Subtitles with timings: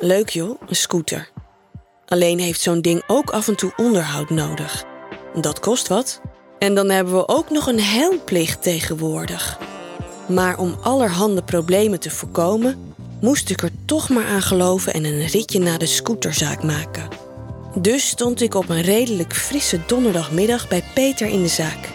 [0.00, 1.30] Leuk joh, een scooter.
[2.06, 4.84] Alleen heeft zo'n ding ook af en toe onderhoud nodig.
[5.40, 6.20] Dat kost wat.
[6.58, 9.58] En dan hebben we ook nog een helmplicht tegenwoordig.
[10.28, 15.26] Maar om allerhande problemen te voorkomen, moest ik er toch maar aan geloven en een
[15.26, 17.08] ritje naar de scooterzaak maken.
[17.74, 21.88] Dus stond ik op een redelijk frisse donderdagmiddag bij Peter in de zaak.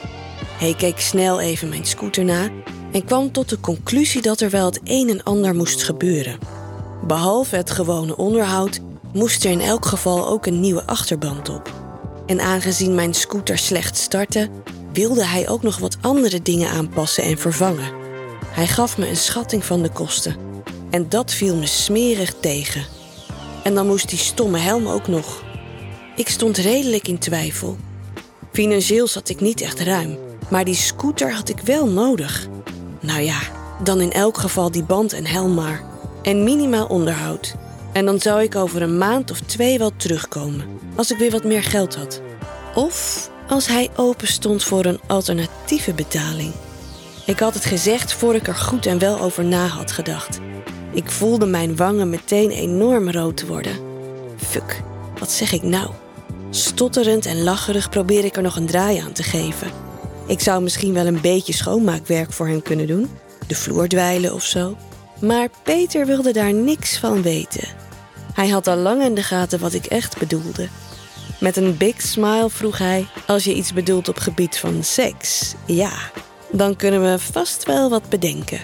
[0.59, 2.49] Hij keek snel even mijn scooter na
[2.91, 6.52] en kwam tot de conclusie dat er wel het een en ander moest gebeuren.
[7.07, 8.79] Behalve het gewone onderhoud
[9.13, 11.73] moest er in elk geval ook een nieuwe achterband op.
[12.25, 14.49] En aangezien mijn scooter slecht startte,
[14.93, 17.91] wilde hij ook nog wat andere dingen aanpassen en vervangen.
[18.47, 20.35] Hij gaf me een schatting van de kosten.
[20.89, 22.85] En dat viel me smerig tegen.
[23.63, 25.43] En dan moest die stomme helm ook nog.
[26.15, 27.77] Ik stond redelijk in twijfel.
[28.51, 30.17] Financieel zat ik niet echt ruim,
[30.49, 32.47] maar die scooter had ik wel nodig.
[32.99, 33.39] Nou ja,
[33.83, 35.92] dan in elk geval die band en helm maar.
[36.23, 37.55] En minimaal onderhoud.
[37.93, 41.43] En dan zou ik over een maand of twee wel terugkomen, als ik weer wat
[41.43, 42.21] meer geld had.
[42.75, 46.53] Of als hij open stond voor een alternatieve betaling.
[47.25, 50.39] Ik had het gezegd voor ik er goed en wel over na had gedacht.
[50.93, 53.77] Ik voelde mijn wangen meteen enorm rood worden.
[54.37, 54.81] Fuck,
[55.19, 55.89] wat zeg ik nou?
[56.49, 59.71] Stotterend en lacherig probeer ik er nog een draai aan te geven.
[60.27, 63.09] Ik zou misschien wel een beetje schoonmaakwerk voor hem kunnen doen,
[63.47, 64.77] de vloer dweilen of zo.
[65.23, 67.67] Maar Peter wilde daar niks van weten.
[68.33, 70.67] Hij had al lang in de gaten wat ik echt bedoelde.
[71.39, 75.91] Met een big smile vroeg hij: Als je iets bedoelt op gebied van seks, ja,
[76.51, 78.59] dan kunnen we vast wel wat bedenken.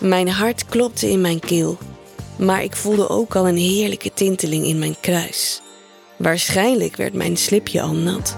[0.00, 1.78] Mijn hart klopte in mijn keel,
[2.38, 5.60] maar ik voelde ook al een heerlijke tinteling in mijn kruis.
[6.16, 8.36] Waarschijnlijk werd mijn slipje al nat.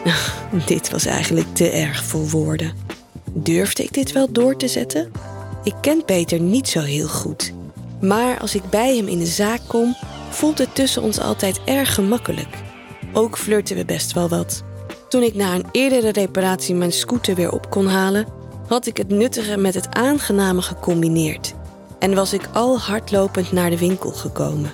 [0.66, 2.72] dit was eigenlijk te erg voor woorden.
[3.32, 5.12] Durfde ik dit wel door te zetten?
[5.66, 7.52] Ik ken Peter niet zo heel goed.
[8.00, 9.96] Maar als ik bij hem in de zaak kom,
[10.30, 12.62] voelt het tussen ons altijd erg gemakkelijk.
[13.12, 14.62] Ook flirten we best wel wat.
[15.08, 18.26] Toen ik na een eerdere reparatie mijn scooter weer op kon halen,
[18.68, 21.54] had ik het nuttige met het aangename gecombineerd.
[21.98, 24.72] En was ik al hardlopend naar de winkel gekomen.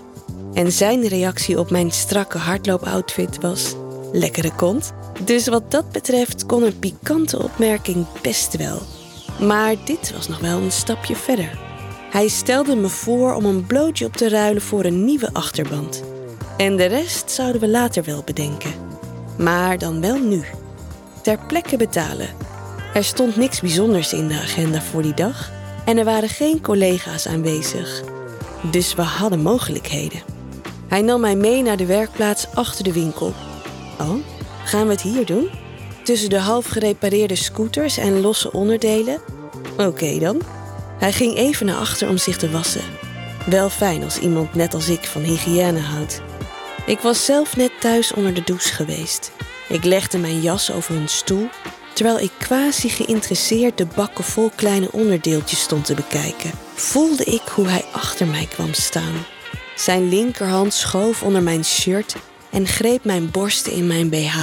[0.54, 3.74] En zijn reactie op mijn strakke hardloopoutfit was:
[4.12, 4.92] lekkere kont.
[5.24, 9.01] Dus wat dat betreft kon een pikante opmerking best wel.
[9.46, 11.58] Maar dit was nog wel een stapje verder.
[12.10, 16.02] Hij stelde me voor om een blootje op te ruilen voor een nieuwe achterband.
[16.56, 18.72] En de rest zouden we later wel bedenken.
[19.38, 20.44] Maar dan wel nu.
[21.22, 22.28] Ter plekke betalen.
[22.94, 25.50] Er stond niks bijzonders in de agenda voor die dag
[25.84, 28.02] en er waren geen collega's aanwezig.
[28.70, 30.22] Dus we hadden mogelijkheden.
[30.88, 33.32] Hij nam mij mee naar de werkplaats achter de winkel.
[34.00, 34.14] Oh,
[34.64, 35.48] gaan we het hier doen?
[36.04, 39.20] Tussen de half gerepareerde scooters en losse onderdelen?
[39.86, 40.40] Oké dan.
[40.98, 42.84] Hij ging even naar achter om zich te wassen.
[43.46, 46.20] Wel fijn als iemand net als ik van hygiëne houdt.
[46.86, 49.32] Ik was zelf net thuis onder de douche geweest.
[49.68, 51.48] Ik legde mijn jas over een stoel,
[51.92, 56.50] terwijl ik quasi geïnteresseerd de bakken vol kleine onderdeeltjes stond te bekijken.
[56.74, 59.24] Voelde ik hoe hij achter mij kwam staan.
[59.76, 62.16] Zijn linkerhand schoof onder mijn shirt
[62.50, 64.36] en greep mijn borsten in mijn BH.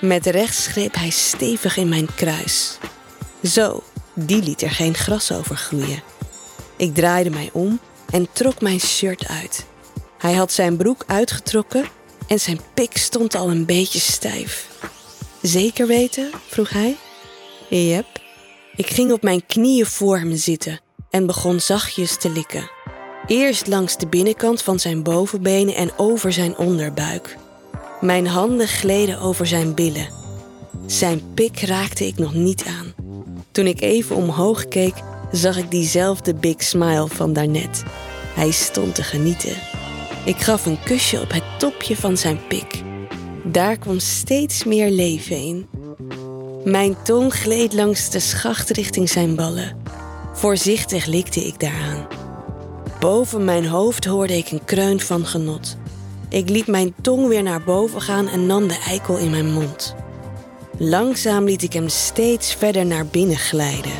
[0.00, 2.78] Met rechts greep hij stevig in mijn kruis.
[3.42, 3.82] Zo,
[4.26, 6.02] die liet er geen gras over groeien.
[6.76, 9.66] Ik draaide mij om en trok mijn shirt uit.
[10.18, 11.84] Hij had zijn broek uitgetrokken
[12.26, 14.68] en zijn pik stond al een beetje stijf.
[15.42, 16.30] Zeker weten?
[16.48, 16.96] vroeg hij.
[17.68, 18.06] Jep.
[18.76, 22.70] Ik ging op mijn knieën voor hem zitten en begon zachtjes te likken.
[23.26, 27.36] Eerst langs de binnenkant van zijn bovenbenen en over zijn onderbuik.
[28.00, 30.08] Mijn handen gleden over zijn billen.
[30.86, 32.99] Zijn pik raakte ik nog niet aan.
[33.60, 34.94] Toen ik even omhoog keek,
[35.32, 37.82] zag ik diezelfde big smile van daarnet.
[38.34, 39.56] Hij stond te genieten.
[40.24, 42.82] Ik gaf een kusje op het topje van zijn pik.
[43.44, 45.68] Daar kwam steeds meer leven in.
[46.64, 49.76] Mijn tong gleed langs de schacht richting zijn ballen.
[50.32, 52.06] Voorzichtig likte ik daaraan.
[53.00, 55.76] Boven mijn hoofd hoorde ik een kreun van genot.
[56.28, 59.94] Ik liet mijn tong weer naar boven gaan en nam de eikel in mijn mond.
[60.82, 63.92] Langzaam liet ik hem steeds verder naar binnen glijden.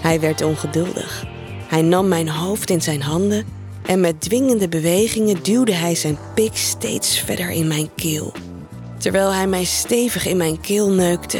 [0.00, 1.24] Hij werd ongeduldig.
[1.68, 3.46] Hij nam mijn hoofd in zijn handen
[3.86, 8.32] en met dwingende bewegingen duwde hij zijn pik steeds verder in mijn keel.
[8.98, 11.38] Terwijl hij mij stevig in mijn keel neukte,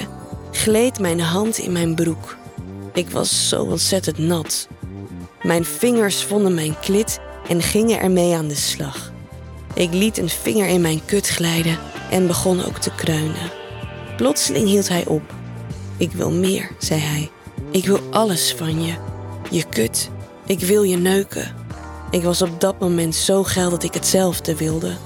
[0.50, 2.36] gleed mijn hand in mijn broek.
[2.92, 4.68] Ik was zo ontzettend nat.
[5.42, 9.12] Mijn vingers vonden mijn klit en gingen ermee aan de slag.
[9.74, 11.78] Ik liet een vinger in mijn kut glijden
[12.10, 13.63] en begon ook te kreunen.
[14.16, 15.22] Plotseling hield hij op.
[15.96, 17.30] Ik wil meer, zei hij.
[17.70, 18.94] Ik wil alles van je.
[19.50, 20.10] Je kut.
[20.46, 21.54] Ik wil je neuken.
[22.10, 24.96] Ik was op dat moment zo geil dat ik hetzelfde wilde.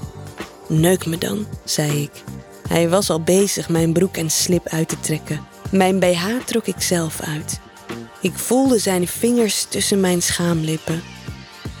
[0.67, 2.23] Neuk me dan, zei ik.
[2.67, 5.45] Hij was al bezig mijn broek en slip uit te trekken.
[5.71, 7.59] Mijn BH trok ik zelf uit.
[8.21, 11.01] Ik voelde zijn vingers tussen mijn schaamlippen.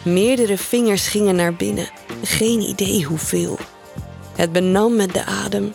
[0.03, 1.89] Meerdere vingers gingen naar binnen,
[2.23, 3.57] geen idee hoeveel.
[4.35, 5.73] Het benam met de adem.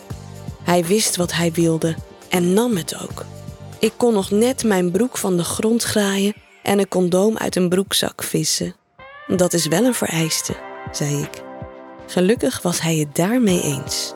[0.65, 1.95] Hij wist wat hij wilde
[2.29, 3.25] en nam het ook.
[3.79, 7.69] Ik kon nog net mijn broek van de grond graaien en een condoom uit een
[7.69, 8.75] broekzak vissen.
[9.27, 10.55] Dat is wel een vereiste,
[10.93, 11.43] zei ik.
[12.07, 14.13] Gelukkig was hij het daarmee eens.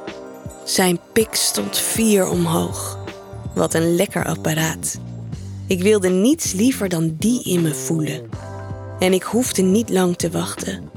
[0.64, 2.98] Zijn pik stond vier omhoog.
[3.54, 4.98] Wat een lekker apparaat.
[5.66, 8.30] Ik wilde niets liever dan die in me voelen.
[8.98, 10.90] En ik hoefde niet lang te wachten.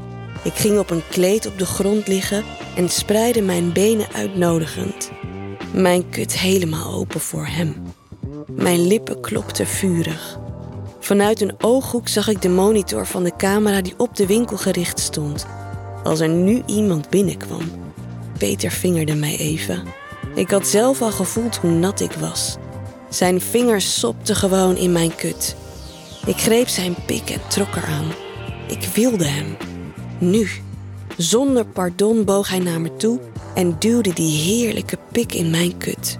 [0.43, 2.43] Ik ging op een kleed op de grond liggen
[2.75, 5.11] en spreidde mijn benen uitnodigend.
[5.73, 7.75] Mijn kut helemaal open voor hem.
[8.47, 10.39] Mijn lippen klopten vurig.
[10.99, 14.99] Vanuit een ooghoek zag ik de monitor van de camera die op de winkel gericht
[14.99, 15.45] stond.
[16.03, 17.71] Als er nu iemand binnenkwam.
[18.37, 19.83] Peter vingerde mij even.
[20.35, 22.57] Ik had zelf al gevoeld hoe nat ik was.
[23.09, 25.55] Zijn vingers sopten gewoon in mijn kut.
[26.25, 28.11] Ik greep zijn pik en trok eraan.
[28.67, 29.57] Ik wilde hem.
[30.19, 30.49] Nu.
[31.21, 33.19] Zonder pardon boog hij naar me toe
[33.55, 36.17] en duwde die heerlijke pik in mijn kut.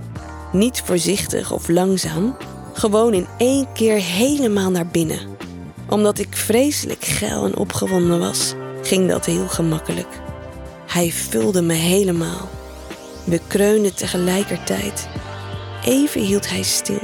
[0.52, 2.36] Niet voorzichtig of langzaam,
[2.74, 5.20] gewoon in één keer helemaal naar binnen.
[5.90, 10.22] Omdat ik vreselijk geil en opgewonden was, ging dat heel gemakkelijk.
[10.88, 12.50] Hij vulde me helemaal.
[13.24, 15.08] We kreunden tegelijkertijd.
[15.86, 17.02] Even hield hij stil.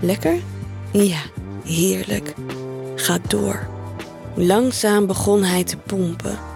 [0.00, 0.36] Lekker?
[0.92, 1.20] Ja,
[1.64, 2.34] heerlijk.
[2.94, 3.68] Ga door.
[4.34, 6.49] Langzaam begon hij te pompen.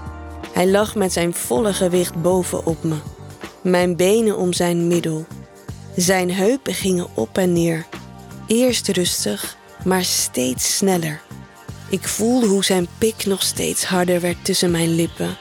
[0.55, 2.97] Hij lag met zijn volle gewicht bovenop me.
[3.63, 5.27] Mijn benen om zijn middel.
[5.97, 7.87] Zijn heupen gingen op en neer.
[8.47, 11.21] Eerst rustig, maar steeds sneller.
[11.91, 15.37] Ik voelde hoe zijn pik nog steeds harder werd tussen mijn lippen.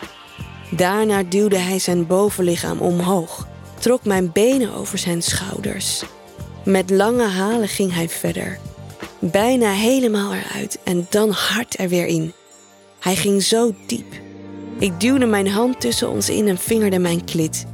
[0.72, 3.48] Daarna duwde hij zijn bovenlichaam omhoog,
[3.80, 6.04] trok mijn benen over zijn schouders.
[6.66, 8.60] Met lange halen ging hij verder.
[9.20, 12.34] Bijna helemaal eruit en dan hard er weer in.
[13.00, 14.22] Hij ging zo diep.
[14.80, 17.66] Ik duwde mijn hand tussen ons in en vingerde mijn klit.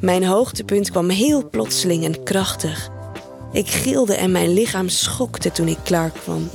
[0.00, 2.90] Mijn hoogtepunt kwam heel plotseling en krachtig.
[3.52, 6.50] Ik gilde en mijn lichaam schokte toen ik klaar kwam.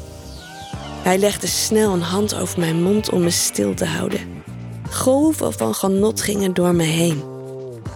[1.04, 4.20] Hij legde snel een hand over mijn mond om me stil te houden.
[4.90, 7.24] Golven van genot gingen door me heen.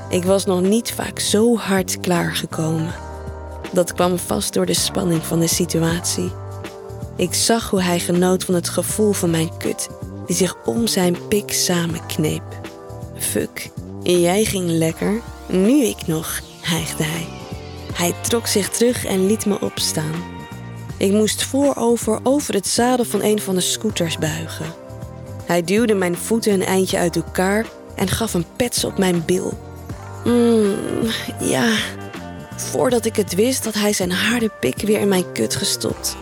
[0.09, 2.94] Ik was nog niet vaak zo hard klaargekomen.
[3.71, 6.31] Dat kwam vast door de spanning van de situatie.
[7.15, 9.89] Ik zag hoe hij genoot van het gevoel van mijn kut,
[10.25, 12.44] die zich om zijn pik samenkneep.
[13.18, 13.70] Fuck,
[14.04, 17.28] jij ging lekker, nu ik nog, hijgde hij.
[17.94, 20.24] Hij trok zich terug en liet me opstaan.
[20.98, 24.66] Ik moest voorover over het zadel van een van de scooters buigen.
[25.46, 27.66] Hij duwde mijn voeten een eindje uit elkaar
[27.96, 29.58] en gaf een pets op mijn bil.
[30.24, 30.75] Mmm,
[31.40, 31.75] ja.
[32.56, 36.16] Voordat ik het wist, had hij zijn harde pik weer in mijn kut gestopt.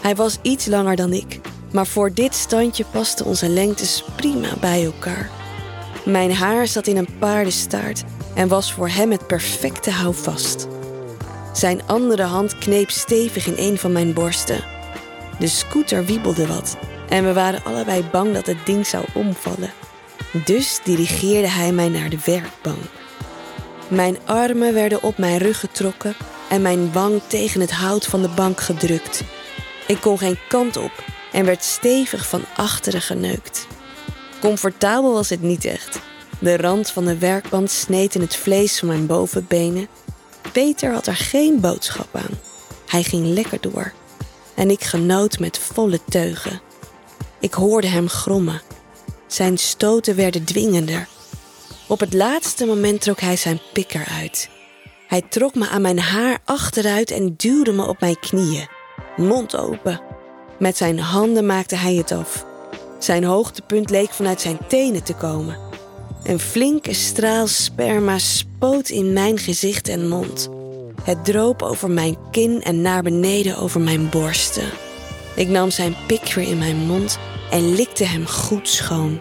[0.00, 1.40] Hij was iets langer dan ik,
[1.74, 5.30] maar voor dit standje pasten onze lengtes prima bij elkaar.
[6.04, 8.04] Mijn haar zat in een paardenstaart
[8.34, 10.68] en was voor hem het perfecte houvast.
[11.52, 14.64] Zijn andere hand kneep stevig in een van mijn borsten.
[15.38, 16.76] De scooter wiebelde wat
[17.08, 19.72] en we waren allebei bang dat het ding zou omvallen.
[20.44, 22.82] Dus dirigeerde hij mij naar de werkbank.
[23.88, 26.16] Mijn armen werden op mijn rug getrokken
[26.48, 29.22] en mijn wang tegen het hout van de bank gedrukt.
[29.86, 33.66] Ik kon geen kant op en werd stevig van achteren geneukt.
[34.40, 36.00] Comfortabel was het niet echt.
[36.38, 39.88] De rand van de werkband sneed in het vlees van mijn bovenbenen.
[40.52, 42.38] Peter had er geen boodschap aan.
[42.86, 43.92] Hij ging lekker door.
[44.54, 46.60] En ik genoot met volle teugen.
[47.40, 48.62] Ik hoorde hem grommen.
[49.26, 51.08] Zijn stoten werden dwingender.
[51.86, 54.48] Op het laatste moment trok hij zijn pik eruit.
[55.06, 58.68] Hij trok me aan mijn haar achteruit en duwde me op mijn knieën,
[59.16, 60.00] mond open.
[60.58, 62.46] Met zijn handen maakte hij het af.
[62.98, 65.56] Zijn hoogtepunt leek vanuit zijn tenen te komen.
[66.24, 70.48] Een flinke straal sperma spoot in mijn gezicht en mond.
[71.02, 74.68] Het droop over mijn kin en naar beneden over mijn borsten.
[75.36, 77.18] Ik nam zijn pik weer in mijn mond
[77.50, 79.20] en likte hem goed schoon.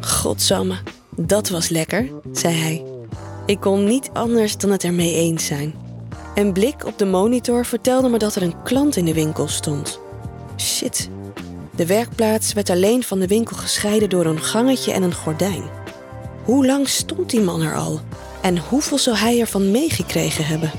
[0.00, 0.78] Godsamme,
[1.16, 2.84] dat was lekker, zei hij.
[3.46, 5.87] Ik kon niet anders dan het ermee eens zijn.
[6.38, 10.00] Een blik op de monitor vertelde me dat er een klant in de winkel stond.
[10.56, 11.08] Shit.
[11.76, 15.62] De werkplaats werd alleen van de winkel gescheiden door een gangetje en een gordijn.
[16.44, 18.00] Hoe lang stond die man er al?
[18.42, 20.70] En hoeveel zou hij ervan meegekregen hebben?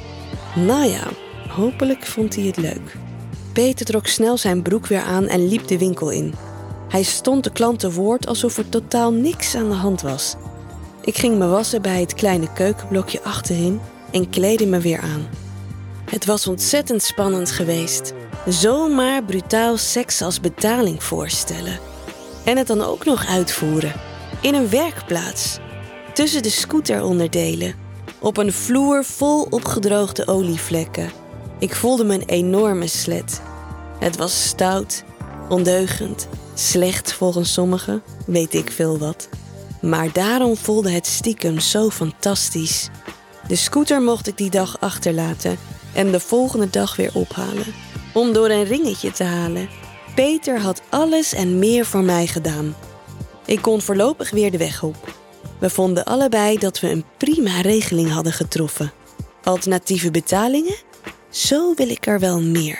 [0.56, 1.08] Nou ja,
[1.48, 2.96] hopelijk vond hij het leuk.
[3.54, 6.34] Peter trok snel zijn broek weer aan en liep de winkel in.
[6.90, 10.36] Hij stond de klant te woord alsof er totaal niks aan de hand was.
[11.02, 13.80] Ik ging me wassen bij het kleine keukenblokje achterin
[14.12, 15.39] en kleedde me weer aan.
[16.10, 18.14] Het was ontzettend spannend geweest.
[18.48, 21.80] Zomaar brutaal seks als betaling voorstellen.
[22.46, 23.94] En het dan ook nog uitvoeren.
[24.42, 25.58] In een werkplaats.
[26.14, 27.76] Tussen de scooteronderdelen.
[28.20, 31.12] Op een vloer vol opgedroogde olievlekken.
[31.60, 33.42] Ik voelde me enorme slet.
[34.00, 35.04] Het was stout,
[35.50, 39.30] ondeugend, slecht volgens sommigen, weet ik veel wat.
[39.82, 42.90] Maar daarom voelde het stiekem zo fantastisch.
[43.48, 45.58] De scooter mocht ik die dag achterlaten
[45.94, 47.74] en de volgende dag weer ophalen.
[48.14, 49.70] Om door een ringetje te halen.
[50.16, 52.76] Peter had alles en meer voor mij gedaan.
[53.46, 55.14] Ik kon voorlopig weer de weg op.
[55.60, 58.92] We vonden allebei dat we een prima regeling hadden getroffen.
[59.44, 60.76] Alternatieve betalingen?
[61.30, 62.80] Zo wil ik er wel meer.